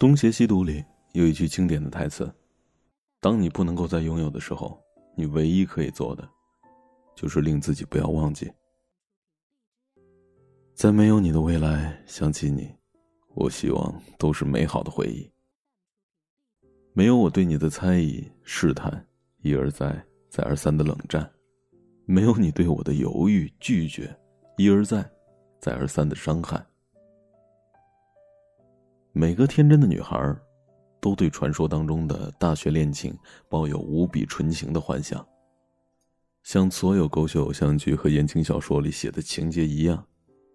[0.00, 2.34] 东邪西毒里有一句经典的台词
[3.20, 4.82] ：“当你不能够再拥有的时候，
[5.14, 6.26] 你唯一可以做的，
[7.14, 8.50] 就是令自己不要忘记。
[10.72, 12.74] 在没有你的未来，想起你，
[13.34, 15.30] 我希望都是美好的回忆。
[16.94, 19.06] 没有我对你的猜疑、试探、
[19.42, 21.30] 一而再、再而三的冷战，
[22.06, 24.18] 没有你对我的犹豫、拒绝、
[24.56, 25.06] 一而再、
[25.60, 26.58] 再而三的伤害。”
[29.12, 30.36] 每个天真的女孩，
[31.00, 33.16] 都对传说当中的大学恋情
[33.48, 35.26] 抱有无比纯情的幻想。
[36.44, 40.06] 像所有狗血偶像剧和言情小说里写的情节一样，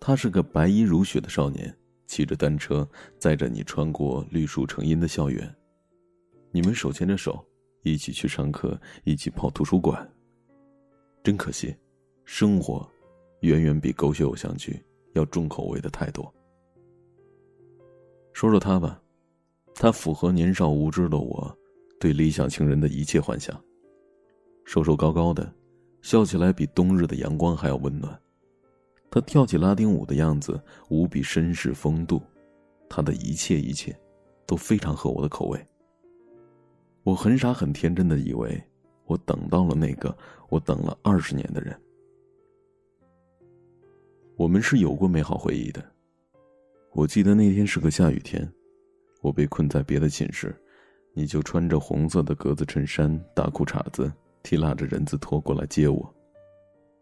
[0.00, 1.74] 他是个白衣如雪的少年，
[2.06, 2.86] 骑着单车
[3.18, 5.54] 载着你穿过绿树成荫的校园，
[6.50, 7.46] 你们手牵着手，
[7.82, 10.06] 一起去上课，一起泡图书馆。
[11.22, 11.74] 真可惜，
[12.24, 12.86] 生活
[13.40, 16.34] 远远比狗血偶像剧要重口味的太多。
[18.32, 19.00] 说说他吧，
[19.74, 21.56] 他符合年少无知的我
[21.98, 23.58] 对理想情人的一切幻想。
[24.64, 25.52] 瘦瘦高高的，
[26.00, 28.18] 笑起来比冬日的阳光还要温暖。
[29.10, 32.22] 他跳起拉丁舞的样子无比绅士风度，
[32.88, 33.94] 他的一切一切
[34.46, 35.66] 都非常合我的口味。
[37.02, 38.62] 我很傻很天真的以为，
[39.06, 40.16] 我等到了那个
[40.48, 41.76] 我等了二十年的人。
[44.36, 45.84] 我们是有过美好回忆的。
[46.92, 48.52] 我记得那天是个下雨天，
[49.22, 50.54] 我被困在别的寝室，
[51.14, 56.14] 你就穿着红色的格子衬衫、大裤衩子，提拉着人字拖过来接我。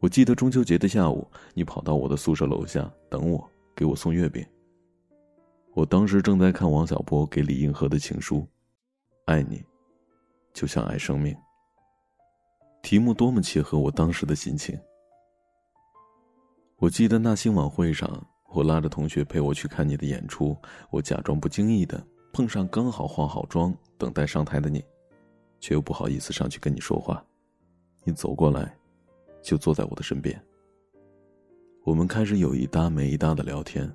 [0.00, 4.44] 我记得中秋节的下午，你跑到我的宿舍楼下等我，给我送月饼。
[5.74, 8.46] 我当时正在看王小波给李银河的情书，
[9.26, 9.62] 爱你，
[10.54, 11.36] 就像爱生命。
[12.82, 14.78] 题目多么切合我当时的心情。
[16.76, 18.26] 我记得那星晚会上。
[18.54, 20.56] 我拉着同学陪我去看你的演出，
[20.90, 22.00] 我假装不经意的
[22.32, 24.82] 碰上刚好化好妆等待上台的你，
[25.58, 27.22] 却又不好意思上去跟你说话。
[28.04, 28.76] 你走过来，
[29.42, 30.40] 就坐在我的身边。
[31.82, 33.92] 我们开始有一搭没一搭的聊天。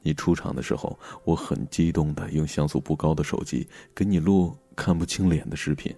[0.00, 5.94] 你出场的时候，我很激动的用像素不高的手机给你录看不清脸的视频。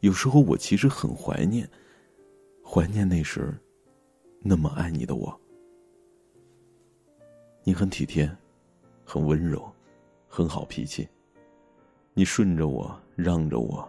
[0.00, 1.66] 有时候我其实很怀念，
[2.62, 3.56] 怀念那时
[4.42, 5.40] 那么爱你的我。
[7.66, 8.30] 你很体贴，
[9.06, 9.66] 很温柔，
[10.28, 11.08] 很好脾气。
[12.12, 13.88] 你顺着我，让着我。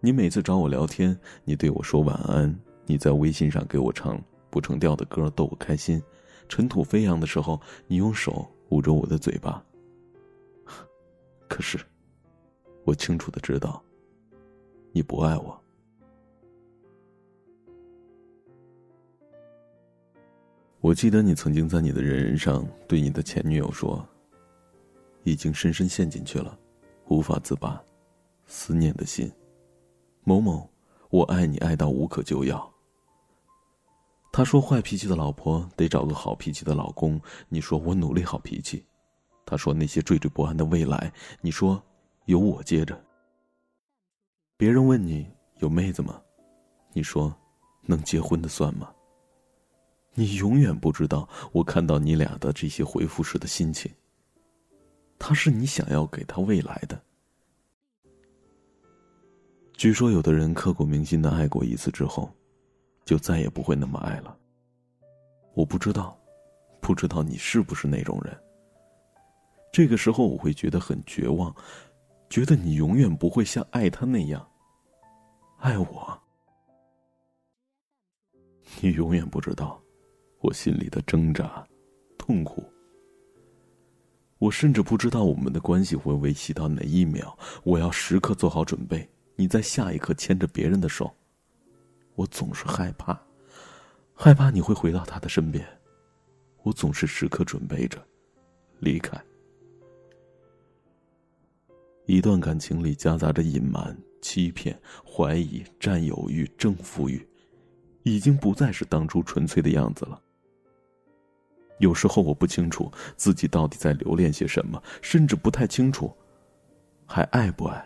[0.00, 1.14] 你每次找我聊天，
[1.44, 2.58] 你对我说晚安。
[2.86, 4.18] 你在微信上给我唱
[4.48, 6.02] 不成调的歌，逗我开心。
[6.48, 9.62] 尘土飞扬的时候，你用手捂着我的嘴巴。
[11.46, 11.78] 可是，
[12.84, 13.82] 我清楚的知道，
[14.90, 15.61] 你不爱我。
[20.92, 24.06] 我记得你曾经在你的人人上对你的前女友说
[25.24, 26.54] ：“已经深深陷进去了，
[27.08, 27.82] 无法自拔，
[28.44, 29.32] 思念的心，
[30.22, 30.68] 某某，
[31.08, 32.70] 我爱你爱到无可救药。”
[34.30, 38.84] 他说：“坏脾气的老婆得找个好脾气的老公。”你说：“我努力好脾气。”
[39.46, 41.10] 他说：“那些惴惴不安的未来。”
[41.40, 41.82] 你说
[42.26, 43.02] ：“有我接着。”
[44.58, 45.26] 别人问你
[45.60, 46.20] 有妹子吗？
[46.92, 47.34] 你说
[47.80, 48.92] ：“能结婚的算吗？”
[50.14, 53.90] 你永远不知道我看到你俩的这些回复时的心情。
[55.18, 57.00] 他是你想要给他未来的。
[59.74, 62.30] 据说有的人刻骨铭心的爱过一次之后，
[63.04, 64.36] 就再也不会那么爱了。
[65.54, 66.18] 我不知道，
[66.80, 68.36] 不知道你是不是那种人。
[69.72, 71.54] 这个时候我会觉得很绝望，
[72.28, 74.46] 觉得你永远不会像爱他那样
[75.58, 76.22] 爱我。
[78.80, 79.81] 你永远不知道。
[80.42, 81.64] 我心里的挣扎、
[82.18, 82.64] 痛苦，
[84.38, 87.38] 我甚至不知道我们的关系会维系到哪一秒。
[87.62, 91.08] 我要时刻做好准备，你在下一刻牵着别人的手。
[92.16, 93.16] 我总是害怕，
[94.14, 95.64] 害怕你会回到他的身边。
[96.64, 98.04] 我总是时刻准备着
[98.80, 99.16] 离开。
[102.06, 104.76] 一段感情里夹杂着隐瞒、欺骗、
[105.06, 107.24] 怀疑、占有欲、征服欲，
[108.02, 110.20] 已经不再是当初纯粹的样子了。
[111.82, 116.16] 有时候我不清楚自己到底在留恋些什么，甚至不太清楚
[117.04, 117.84] 还爱不爱。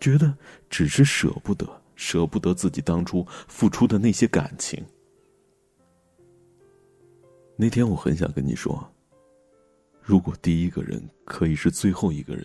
[0.00, 0.36] 觉得
[0.68, 1.64] 只是舍不得，
[1.94, 4.84] 舍不得自己当初付出的那些感情。
[7.56, 8.84] 那天我很想跟你说，
[10.02, 12.44] 如果第一个人可以是最后一个人，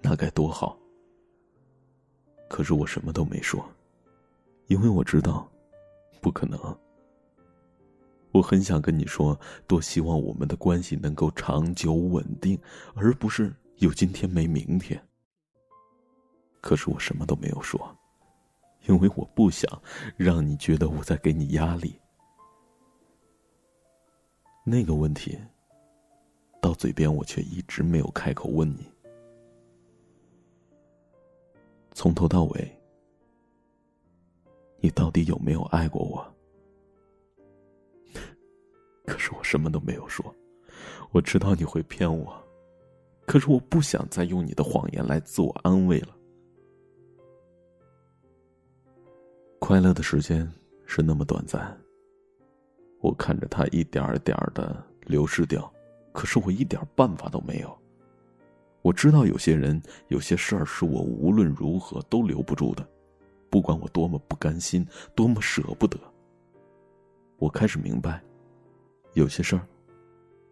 [0.00, 0.78] 那该多好。
[2.48, 3.68] 可是我什么都没说，
[4.68, 5.50] 因为我知道，
[6.20, 6.58] 不可能。
[8.32, 12.58] 我很想跟你说，多希望我们的关系能够长久稳定，
[12.94, 15.02] 而不是有今天没明天。
[16.60, 17.96] 可是我什么都没有说，
[18.86, 19.80] 因为我不想
[20.16, 21.98] 让你觉得我在给你压力。
[24.64, 25.38] 那个问题，
[26.60, 28.86] 到嘴边我却一直没有开口问你。
[31.92, 32.78] 从头到尾，
[34.80, 36.37] 你到底有没有爱过我？
[39.18, 40.34] 是我什么都没有说，
[41.10, 42.32] 我知道你会骗我，
[43.26, 46.08] 可是我不想再用你的谎言来自我安慰了。
[49.58, 50.50] 快乐的时间
[50.86, 51.76] 是那么短暂。
[53.00, 55.70] 我看着它一点儿点儿的流失掉，
[56.12, 57.78] 可是我一点办法都没有。
[58.82, 62.88] 我知道有些人、有些事儿是我无论如何都留不住的，
[63.50, 65.98] 不管我多么不甘心、多么舍不得。
[67.38, 68.22] 我开始明白，
[69.18, 69.66] 有些事儿，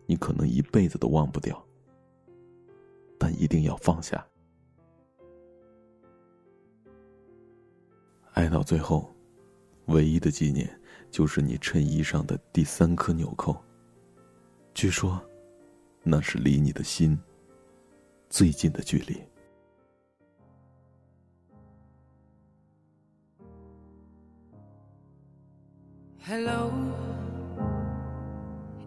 [0.07, 1.65] 你可能一辈子都忘不掉，
[3.17, 4.27] 但一定要放下。
[8.33, 9.09] 爱到最后，
[9.87, 10.69] 唯一的纪念。
[11.09, 13.57] 就是你衬衣上的第三颗纽扣。
[14.75, 15.23] 据说，
[16.03, 17.17] 那是离你的心
[18.29, 19.23] 最近的距离。
[26.27, 26.73] Hello,